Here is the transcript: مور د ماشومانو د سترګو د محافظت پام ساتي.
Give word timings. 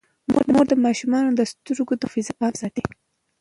مور 0.51 0.65
د 0.69 0.73
ماشومانو 0.85 1.29
د 1.35 1.41
سترګو 1.51 1.93
د 2.01 2.03
محافظت 2.03 2.31
پام 2.39 2.53
ساتي. 2.61 2.83